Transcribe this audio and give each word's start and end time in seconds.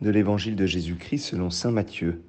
de 0.00 0.10
l'évangile 0.10 0.56
de 0.56 0.66
Jésus-Christ 0.66 1.18
selon 1.18 1.50
Saint 1.50 1.70
Matthieu. 1.70 2.22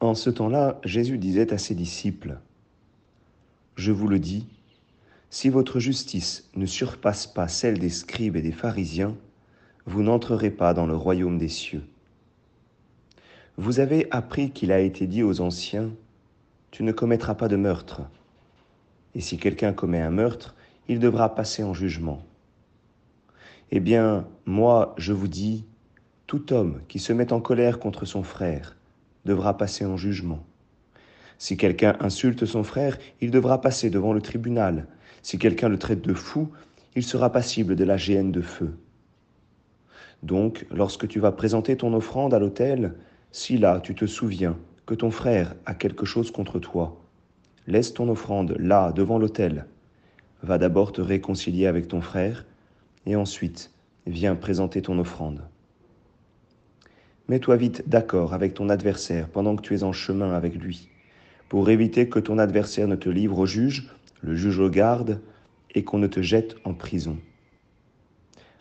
En 0.00 0.14
ce 0.14 0.30
temps-là, 0.30 0.80
Jésus 0.84 1.18
disait 1.18 1.52
à 1.52 1.58
ses 1.58 1.74
disciples, 1.74 2.38
Je 3.76 3.92
vous 3.92 4.08
le 4.08 4.18
dis, 4.18 4.46
si 5.30 5.48
votre 5.48 5.78
justice 5.78 6.48
ne 6.56 6.66
surpasse 6.66 7.26
pas 7.26 7.48
celle 7.48 7.78
des 7.78 7.88
scribes 7.88 8.36
et 8.36 8.42
des 8.42 8.52
pharisiens, 8.52 9.16
vous 9.86 10.02
n'entrerez 10.02 10.50
pas 10.50 10.74
dans 10.74 10.86
le 10.86 10.96
royaume 10.96 11.38
des 11.38 11.48
cieux. 11.48 11.84
Vous 13.56 13.78
avez 13.78 14.08
appris 14.10 14.50
qu'il 14.50 14.72
a 14.72 14.80
été 14.80 15.06
dit 15.06 15.22
aux 15.22 15.40
anciens, 15.40 15.90
Tu 16.70 16.82
ne 16.82 16.92
commettras 16.92 17.34
pas 17.34 17.48
de 17.48 17.56
meurtre. 17.56 18.02
Et 19.14 19.20
si 19.20 19.38
quelqu'un 19.38 19.72
commet 19.72 20.00
un 20.00 20.10
meurtre, 20.10 20.54
il 20.88 20.98
devra 20.98 21.34
passer 21.34 21.62
en 21.62 21.74
jugement. 21.74 22.24
Eh 23.70 23.80
bien, 23.80 24.26
moi, 24.46 24.94
je 24.98 25.12
vous 25.12 25.28
dis, 25.28 25.64
tout 26.30 26.52
homme 26.52 26.80
qui 26.86 27.00
se 27.00 27.12
met 27.12 27.32
en 27.32 27.40
colère 27.40 27.80
contre 27.80 28.04
son 28.04 28.22
frère 28.22 28.76
devra 29.24 29.56
passer 29.56 29.84
en 29.84 29.96
jugement. 29.96 30.46
Si 31.38 31.56
quelqu'un 31.56 31.96
insulte 31.98 32.46
son 32.46 32.62
frère, 32.62 32.98
il 33.20 33.32
devra 33.32 33.60
passer 33.60 33.90
devant 33.90 34.12
le 34.12 34.22
tribunal. 34.22 34.86
Si 35.22 35.38
quelqu'un 35.38 35.68
le 35.68 35.76
traite 35.76 36.02
de 36.02 36.14
fou, 36.14 36.48
il 36.94 37.02
sera 37.02 37.32
passible 37.32 37.74
de 37.74 37.82
la 37.82 37.96
géhenne 37.96 38.30
de 38.30 38.42
feu. 38.42 38.78
Donc, 40.22 40.68
lorsque 40.70 41.08
tu 41.08 41.18
vas 41.18 41.32
présenter 41.32 41.76
ton 41.76 41.92
offrande 41.94 42.32
à 42.32 42.38
l'autel, 42.38 42.94
si 43.32 43.58
là 43.58 43.80
tu 43.80 43.96
te 43.96 44.06
souviens 44.06 44.56
que 44.86 44.94
ton 44.94 45.10
frère 45.10 45.56
a 45.66 45.74
quelque 45.74 46.06
chose 46.06 46.30
contre 46.30 46.60
toi, 46.60 47.02
laisse 47.66 47.92
ton 47.92 48.08
offrande 48.08 48.54
là, 48.56 48.92
devant 48.92 49.18
l'autel. 49.18 49.66
Va 50.44 50.58
d'abord 50.58 50.92
te 50.92 51.00
réconcilier 51.00 51.66
avec 51.66 51.88
ton 51.88 52.00
frère, 52.00 52.46
et 53.04 53.16
ensuite 53.16 53.72
viens 54.06 54.36
présenter 54.36 54.80
ton 54.80 54.96
offrande. 55.00 55.42
Mets-toi 57.30 57.54
vite 57.54 57.84
d'accord 57.86 58.34
avec 58.34 58.54
ton 58.54 58.68
adversaire 58.70 59.28
pendant 59.28 59.54
que 59.54 59.62
tu 59.62 59.76
es 59.76 59.84
en 59.84 59.92
chemin 59.92 60.32
avec 60.32 60.56
lui, 60.56 60.88
pour 61.48 61.70
éviter 61.70 62.08
que 62.08 62.18
ton 62.18 62.38
adversaire 62.38 62.88
ne 62.88 62.96
te 62.96 63.08
livre 63.08 63.38
au 63.38 63.46
juge, 63.46 63.88
le 64.20 64.34
juge 64.34 64.58
au 64.58 64.68
garde, 64.68 65.20
et 65.72 65.84
qu'on 65.84 65.98
ne 65.98 66.08
te 66.08 66.22
jette 66.22 66.56
en 66.64 66.74
prison. 66.74 67.18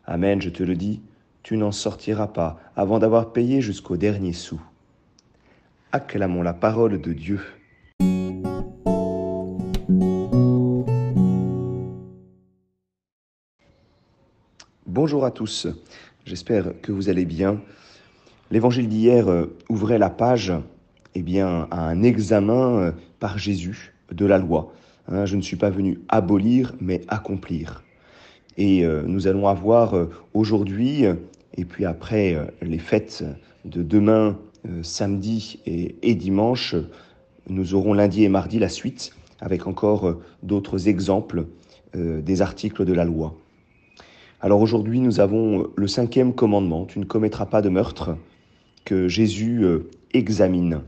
Amen, 0.06 0.40
je 0.40 0.52
te 0.52 0.62
le 0.62 0.75
dis, 0.75 1.02
tu 1.42 1.58
n'en 1.58 1.72
sortiras 1.72 2.28
pas 2.28 2.59
avant 2.75 3.00
d'avoir 3.00 3.34
payé 3.34 3.59
jusqu'au 3.59 3.97
dernier 3.97 4.34
sou. 4.34 4.62
Acclamons 5.92 6.44
la 6.44 6.53
parole 6.53 7.02
de 7.02 7.12
Dieu. 7.12 7.40
Bonjour 14.86 15.25
à 15.25 15.31
tous, 15.31 15.66
j'espère 16.23 16.80
que 16.84 16.92
vous 16.92 17.09
allez 17.09 17.25
bien. 17.25 17.59
L'évangile 18.52 18.88
d'hier 18.88 19.28
euh, 19.28 19.55
ouvrait 19.69 20.00
la 20.00 20.09
page 20.09 20.53
eh 21.14 21.22
bien, 21.22 21.67
à 21.69 21.81
un 21.88 22.02
examen 22.02 22.80
euh, 22.80 22.91
par 23.19 23.38
Jésus 23.38 23.94
de 24.11 24.25
la 24.25 24.39
loi. 24.39 24.73
Hein, 25.08 25.25
je 25.25 25.36
ne 25.36 25.41
suis 25.41 25.56
pas 25.56 25.69
venu 25.69 26.00
abolir, 26.09 26.73
mais 26.81 27.02
accomplir. 27.09 27.83
Et 28.58 28.83
euh, 28.83 29.03
nous 29.06 29.28
allons 29.28 29.47
avoir 29.47 29.95
aujourd'hui, 30.33 31.03
et 31.56 31.66
puis 31.66 31.86
après 31.86 32.38
les 32.61 32.80
fêtes 32.80 33.23
de 33.66 33.83
demain, 33.83 34.38
samedi 34.81 35.59
et, 35.66 36.16
dimanche, 36.16 36.75
nous 37.47 37.75
aurons 37.75 37.94
lundi 37.94 38.23
et 38.23 38.30
mardi 38.30 38.59
la 38.59 38.67
suite, 38.67 39.11
avec 39.39 39.67
encore 39.67 40.19
d'autres 40.44 40.89
exemples 40.89 41.45
des 41.95 42.41
articles 42.41 42.84
de 42.84 42.94
la 42.94 43.06
loi. 43.06 43.36
Alors 44.41 44.61
aujourd'hui, 44.61 45.00
nous 45.00 45.22
avons 45.22 45.67
le 45.75 45.88
cinquième 45.88 46.34
commandement, 46.34 46.86
tu 46.86 47.00
ne 47.00 47.06
commettras 47.06 47.45
pas 47.45 47.61
de 47.61 47.69
meurtre 47.69 48.17
que 48.85 49.07
Jésus 49.07 49.63
euh, 49.63 49.90
examine. 50.13 50.81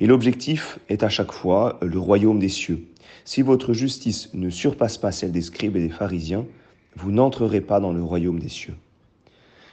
Et 0.00 0.06
l'objectif 0.06 0.78
est 0.88 1.02
à 1.02 1.08
chaque 1.08 1.32
fois 1.32 1.78
le 1.82 1.98
royaume 1.98 2.38
des 2.38 2.48
cieux. 2.48 2.86
Si 3.24 3.42
votre 3.42 3.72
justice 3.72 4.30
ne 4.34 4.50
surpasse 4.50 4.98
pas 4.98 5.12
celle 5.12 5.32
des 5.32 5.40
scribes 5.40 5.76
et 5.76 5.82
des 5.82 5.90
pharisiens, 5.90 6.46
vous 6.96 7.10
n'entrerez 7.10 7.60
pas 7.60 7.80
dans 7.80 7.92
le 7.92 8.02
royaume 8.02 8.38
des 8.38 8.48
cieux. 8.48 8.74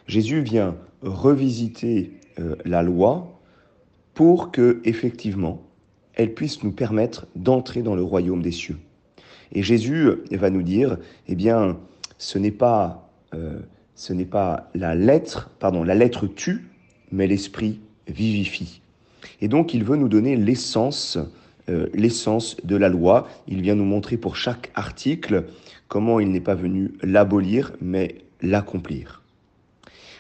Jésus 0.08 0.42
vient 0.42 0.76
revisiter 1.02 2.12
euh, 2.40 2.56
la 2.66 2.84
loi 2.84 3.40
pour 4.14 4.52
que 4.52 4.82
effectivement 4.84 5.64
elle 6.14 6.34
puisse 6.34 6.62
nous 6.64 6.72
permettre 6.72 7.26
d'entrer 7.36 7.82
dans 7.82 7.96
le 7.96 8.04
royaume 8.04 8.42
des 8.42 8.52
cieux. 8.52 8.78
Et 9.54 9.64
Jésus 9.64 10.06
euh, 10.06 10.24
va 10.32 10.50
nous 10.50 10.64
dire, 10.64 10.98
eh 11.28 11.36
bien, 11.36 11.80
ce 12.18 12.38
n'est 12.38 12.52
pas, 12.52 13.10
ce 13.96 14.14
n'est 14.14 14.26
pas 14.26 14.70
la 14.76 14.94
lettre, 14.94 15.50
pardon, 15.60 15.84
la 15.84 15.96
lettre 15.96 16.28
tue, 16.28 16.71
mais 17.12 17.28
l'esprit 17.28 17.80
vivifie. 18.08 18.82
Et 19.42 19.48
donc 19.48 19.74
il 19.74 19.84
veut 19.84 19.98
nous 19.98 20.10
donner 20.10 20.36
l'essence, 20.36 21.18
euh, 21.70 21.88
l'essence 21.94 22.58
de 22.64 22.76
la 22.76 22.90
loi. 22.90 23.28
Il 23.48 23.62
vient 23.62 23.76
nous 23.76 23.86
montrer 23.86 24.18
pour 24.18 24.36
chaque 24.36 24.72
article 24.76 25.46
comment 25.88 26.20
il 26.20 26.32
n'est 26.32 26.42
pas 26.42 26.56
venu 26.56 26.92
l'abolir, 27.02 27.74
mais 27.82 28.16
l'accomplir. 28.42 29.22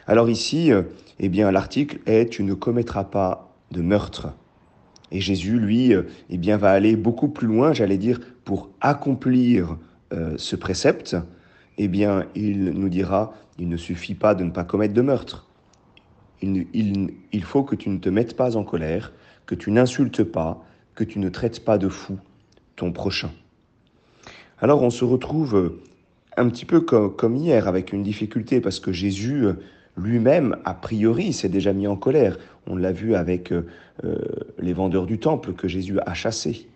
Alors 0.07 0.29
ici, 0.29 0.71
euh, 0.71 0.83
eh 1.19 1.29
bien 1.29 1.51
l'article 1.51 1.99
est 2.05 2.29
tu 2.29 2.43
ne 2.43 2.53
commettras 2.53 3.05
pas 3.05 3.53
de 3.71 3.81
meurtre. 3.81 4.29
Et 5.11 5.19
Jésus, 5.19 5.59
lui, 5.59 5.93
euh, 5.93 6.03
eh 6.29 6.37
bien 6.37 6.57
va 6.57 6.71
aller 6.71 6.95
beaucoup 6.95 7.27
plus 7.27 7.47
loin, 7.47 7.73
j'allais 7.73 7.97
dire, 7.97 8.19
pour 8.43 8.69
accomplir 8.81 9.77
ce 10.35 10.57
précepte. 10.57 11.15
Eh 11.77 11.87
bien, 11.87 12.25
il 12.35 12.71
nous 12.71 12.89
dira, 12.89 13.33
il 13.57 13.69
ne 13.69 13.77
suffit 13.77 14.13
pas 14.13 14.35
de 14.35 14.43
ne 14.43 14.49
pas 14.49 14.65
commettre 14.65 14.93
de 14.93 15.01
meurtre 15.01 15.47
il, 16.41 17.43
faut 17.43 17.63
que 17.63 17.75
tu 17.75 17.89
ne 17.89 17.97
te 17.97 18.09
mettes 18.09 18.35
pas 18.35 18.55
en 18.55 18.63
colère, 18.63 19.11
que 19.45 19.55
tu 19.55 19.71
n'insultes 19.71 20.23
pas, 20.23 20.63
que 20.95 21.03
tu 21.03 21.19
ne 21.19 21.29
traites 21.29 21.63
pas 21.63 21.77
de 21.77 21.89
fou 21.89 22.17
ton 22.75 22.91
prochain. 22.91 23.31
Alors 24.59 24.81
on 24.83 24.89
se 24.89 25.05
retrouve 25.05 25.79
un 26.37 26.49
petit 26.49 26.65
peu 26.65 26.81
comme, 26.81 27.35
hier 27.35 27.67
avec 27.67 27.93
une 27.93 28.03
difficulté 28.03 28.61
parce 28.61 28.79
que 28.79 28.91
Jésus 28.91 29.45
lui-même, 29.97 30.57
a 30.63 30.73
priori, 30.73 31.33
s'est 31.33 31.49
déjà 31.49 31.73
mis 31.73 31.87
en 31.87 31.97
colère. 31.97 32.37
On 32.65 32.75
l'a 32.75 32.91
vu 32.91 33.15
avec 33.15 33.51
euh, 33.51 33.63
les 34.57 34.73
vendeurs 34.73 35.05
du 35.05 35.19
temple 35.19 35.53
que 35.53 35.67
Jésus 35.67 35.99
a 35.99 36.13
chassés. 36.13 36.67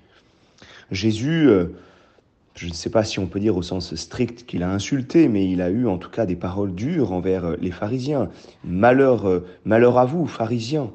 Jésus 0.91 1.47
euh, 1.47 1.67
je 2.55 2.67
ne 2.67 2.73
sais 2.73 2.89
pas 2.89 3.03
si 3.03 3.19
on 3.19 3.27
peut 3.27 3.41
dire 3.41 3.57
au 3.57 3.61
sens 3.61 3.93
strict 3.95 4.45
qu'il 4.45 4.63
a 4.63 4.71
insulté, 4.71 5.27
mais 5.27 5.49
il 5.49 5.61
a 5.61 5.69
eu 5.69 5.87
en 5.87 5.97
tout 5.97 6.09
cas 6.09 6.25
des 6.25 6.37
paroles 6.37 6.73
dures 6.73 7.11
envers 7.11 7.43
euh, 7.43 7.55
les 7.59 7.71
pharisiens. 7.71 8.29
Malheur, 8.63 9.27
euh, 9.27 9.45
malheur 9.65 9.97
à 9.97 10.05
vous, 10.05 10.25
pharisiens. 10.25 10.89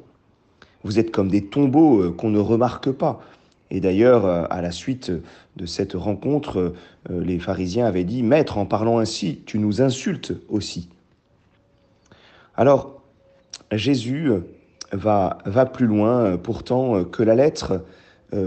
Vous 0.85 0.99
êtes 0.99 1.11
comme 1.11 1.29
des 1.29 1.45
tombeaux 1.45 2.01
euh, 2.01 2.13
qu'on 2.13 2.31
ne 2.31 2.39
remarque 2.39 2.91
pas. 2.91 3.21
Et 3.71 3.81
d'ailleurs, 3.81 4.25
à 4.27 4.61
la 4.63 4.73
suite 4.73 5.13
de 5.55 5.65
cette 5.65 5.93
rencontre, 5.93 6.75
les 7.09 7.39
pharisiens 7.39 7.87
avaient 7.87 8.03
dit, 8.03 8.25
Maître, 8.25 8.59
en 8.59 8.67
parlant 8.67 8.99
ainsi, 8.99 9.43
tu 9.47 9.61
nous 9.61 9.81
insultes 9.81 10.33
aussi. 10.49 10.89
Alors, 12.57 13.01
Jésus 13.71 14.33
va, 14.91 15.39
va 15.45 15.67
plus 15.67 15.87
loin 15.87 16.37
pourtant 16.37 17.05
que 17.05 17.23
la 17.23 17.37
lettre 17.37 17.85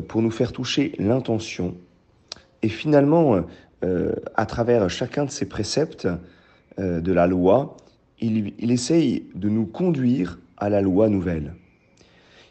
pour 0.09 0.22
nous 0.22 0.30
faire 0.30 0.51
toucher 0.51 0.91
l'intention 1.00 1.75
et 2.63 2.69
finalement, 2.69 3.44
euh, 3.84 4.13
à 4.35 4.46
travers 4.46 4.90
chacun 4.90 5.25
de 5.25 5.29
ces 5.29 5.46
préceptes 5.46 6.07
euh, 6.79 7.01
de 7.01 7.12
la 7.12 7.28
loi, 7.28 7.78
il, 8.22 8.72
essaye 8.72 9.25
de 9.35 9.50
nous 9.50 9.66
conduire 9.66 10.40
à 10.57 10.69
la 10.69 10.81
loi 10.81 11.09
nouvelle. 11.09 11.53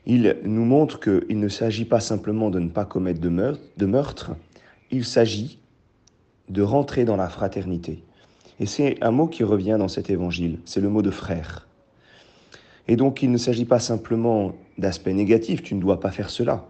Il 0.05 0.37
nous 0.45 0.67
montre 0.67 1.01
qu'il 1.01 1.41
ne 1.41 1.49
s'agit 1.49 1.87
pas 1.87 2.01
simplement 2.01 2.51
de 2.51 2.59
ne 2.59 2.69
pas 2.69 2.85
commettre 2.85 3.21
de 3.21 3.31
meurtre, 3.31 3.63
de 3.79 3.87
meurtre 3.87 4.33
il 4.91 5.07
s'agit 5.07 5.59
de 6.51 6.61
rentrer 6.61 7.07
dans 7.07 7.17
la 7.17 7.31
fraternité. 7.31 8.03
Et 8.61 8.67
c'est 8.67 9.03
un 9.03 9.11
mot 9.11 9.27
qui 9.27 9.43
revient 9.43 9.77
dans 9.79 9.89
cet 9.89 10.11
évangile, 10.11 10.59
c'est 10.67 10.83
le 10.83 10.91
mot 10.91 11.01
de 11.01 11.11
frère. 11.11 11.67
Et 12.89 12.97
donc 12.97 13.23
il 13.23 13.31
ne 13.31 13.39
s'agit 13.39 13.65
pas 13.65 13.79
simplement 13.79 14.53
d'aspect 14.77 15.15
négatif, 15.15 15.63
tu 15.63 15.75
ne 15.75 15.81
dois 15.81 16.01
pas 16.01 16.11
faire 16.11 16.29
cela. 16.29 16.67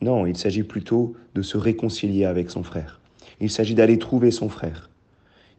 Non, 0.00 0.26
il 0.26 0.36
s'agit 0.36 0.62
plutôt 0.62 1.14
de 1.34 1.42
se 1.42 1.56
réconcilier 1.56 2.24
avec 2.24 2.50
son 2.50 2.62
frère. 2.62 3.00
Il 3.40 3.50
s'agit 3.50 3.74
d'aller 3.74 3.98
trouver 3.98 4.30
son 4.30 4.48
frère. 4.48 4.90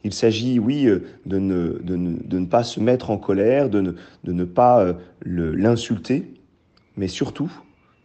Il 0.06 0.14
s'agit, 0.14 0.60
oui, 0.60 0.86
euh, 0.86 1.04
de 1.26 1.40
ne, 1.40 2.46
pas 2.46 2.64
se 2.64 2.80
mettre 2.80 3.10
en 3.10 3.18
colère, 3.18 3.72
de 3.72 3.96
ne, 4.24 4.44
pas 4.44 4.82
euh, 4.82 4.94
l'insulter, 5.24 6.32
mais 6.96 7.08
surtout, 7.08 7.52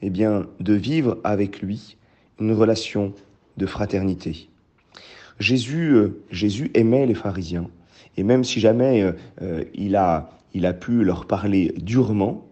eh 0.01 0.09
bien, 0.09 0.47
de 0.61 0.73
vivre 0.73 1.19
avec 1.25 1.61
lui 1.61 1.99
une 2.41 2.53
relation 2.53 3.13
de 3.59 3.67
fraternité. 3.67 4.49
Jésus, 5.39 5.93
euh, 5.93 6.71
aimait 6.73 7.05
les 7.05 7.15
pharisiens, 7.15 7.69
et 8.17 8.23
même 8.23 8.45
si 8.45 8.61
jamais 8.61 9.05
il 9.75 9.97
a 9.97 10.73
pu 10.81 11.05
leur 11.05 11.27
parler 11.27 11.75
durement, 11.77 12.47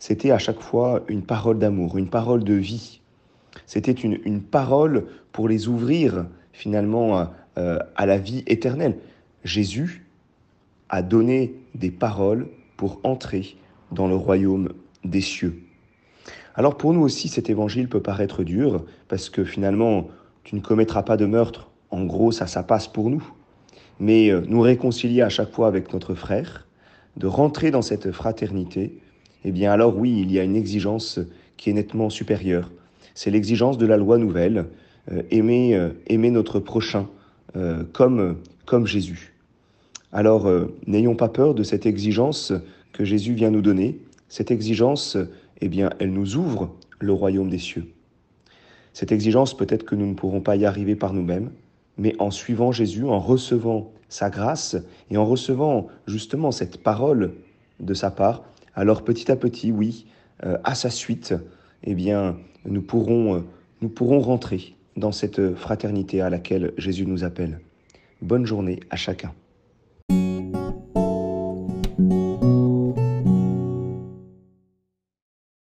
c'était 0.00 0.32
à 0.32 0.38
chaque 0.38 0.60
fois 0.60 1.04
une 1.06 1.22
parole 1.22 1.60
d'amour, 1.60 1.98
une 1.98 2.10
parole 2.10 2.42
de 2.42 2.54
vie, 2.54 3.00
c'était 3.66 3.92
une, 3.92 4.40
parole 4.40 5.06
pour 5.32 5.48
les 5.48 5.68
ouvrir 5.68 6.26
finalement 6.52 7.28
à 7.56 8.06
la 8.06 8.18
vie 8.18 8.42
éternelle. 8.46 8.96
Jésus 9.44 10.04
a 10.88 11.02
donné 11.02 11.54
des 11.74 11.90
paroles 11.90 12.48
pour 12.76 13.00
entrer 13.02 13.56
dans 13.92 14.06
le 14.06 14.14
royaume 14.14 14.72
des 15.04 15.20
cieux. 15.20 15.62
Alors 16.54 16.76
pour 16.76 16.92
nous 16.92 17.02
aussi, 17.02 17.28
cet 17.28 17.50
évangile 17.50 17.88
peut 17.88 18.02
paraître 18.02 18.42
dur, 18.42 18.84
parce 19.06 19.30
que 19.30 19.44
finalement, 19.44 20.08
tu 20.42 20.56
ne 20.56 20.60
commettras 20.60 21.02
pas 21.04 21.16
de 21.16 21.24
meurtre. 21.24 21.70
En 21.90 22.04
gros, 22.04 22.32
ça, 22.32 22.46
ça 22.46 22.62
passe 22.62 22.88
pour 22.88 23.10
nous. 23.10 23.22
Mais 24.00 24.30
euh, 24.30 24.42
nous 24.48 24.60
réconcilier 24.60 25.22
à 25.22 25.28
chaque 25.28 25.52
fois 25.52 25.68
avec 25.68 25.92
notre 25.92 26.14
frère, 26.14 26.66
de 27.16 27.26
rentrer 27.26 27.70
dans 27.70 27.82
cette 27.82 28.10
fraternité, 28.12 28.98
eh 29.44 29.52
bien 29.52 29.72
alors 29.72 29.96
oui, 29.96 30.20
il 30.20 30.32
y 30.32 30.38
a 30.38 30.44
une 30.44 30.56
exigence 30.56 31.20
qui 31.56 31.70
est 31.70 31.72
nettement 31.72 32.10
supérieure. 32.10 32.70
C'est 33.18 33.32
l'exigence 33.32 33.78
de 33.78 33.86
la 33.86 33.96
loi 33.96 34.16
nouvelle, 34.16 34.66
euh, 35.10 35.24
aimer, 35.32 35.74
euh, 35.74 35.90
aimer 36.06 36.30
notre 36.30 36.60
prochain 36.60 37.08
comme, 37.92 38.36
comme 38.66 38.86
Jésus. 38.86 39.34
Alors 40.12 40.48
n'ayons 40.86 41.16
pas 41.16 41.28
peur 41.28 41.54
de 41.54 41.62
cette 41.64 41.86
exigence 41.86 42.52
que 42.92 43.04
Jésus 43.04 43.32
vient 43.32 43.50
nous 43.50 43.62
donner. 43.62 43.98
Cette 44.28 44.50
exigence, 44.50 45.16
eh 45.60 45.68
bien, 45.68 45.90
elle 45.98 46.12
nous 46.12 46.36
ouvre 46.36 46.76
le 47.00 47.12
royaume 47.12 47.48
des 47.48 47.58
cieux. 47.58 47.86
Cette 48.92 49.10
exigence, 49.10 49.56
peut-être 49.56 49.84
que 49.84 49.96
nous 49.96 50.06
ne 50.06 50.14
pourrons 50.14 50.42
pas 50.42 50.54
y 50.54 50.66
arriver 50.66 50.94
par 50.94 51.14
nous-mêmes, 51.14 51.50
mais 51.96 52.14
en 52.20 52.30
suivant 52.30 52.70
Jésus, 52.70 53.04
en 53.04 53.18
recevant 53.18 53.92
sa 54.08 54.30
grâce 54.30 54.76
et 55.10 55.16
en 55.16 55.24
recevant 55.24 55.88
justement 56.06 56.52
cette 56.52 56.80
parole 56.82 57.32
de 57.80 57.94
sa 57.94 58.12
part, 58.12 58.44
alors 58.74 59.02
petit 59.02 59.32
à 59.32 59.36
petit, 59.36 59.72
oui, 59.72 60.06
euh, 60.44 60.58
à 60.62 60.76
sa 60.76 60.90
suite, 60.90 61.34
eh 61.84 61.94
bien, 61.94 62.36
nous 62.64 62.82
pourrons, 62.82 63.36
euh, 63.36 63.40
nous 63.80 63.88
pourrons 63.88 64.20
rentrer 64.20 64.74
dans 64.96 65.12
cette 65.12 65.54
fraternité 65.54 66.20
à 66.20 66.30
laquelle 66.30 66.72
Jésus 66.76 67.06
nous 67.06 67.24
appelle. 67.24 67.60
Bonne 68.20 68.46
journée 68.46 68.80
à 68.90 68.96
chacun. 68.96 69.32